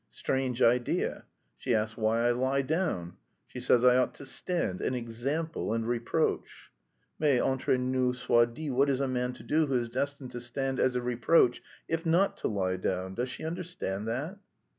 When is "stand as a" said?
10.41-11.03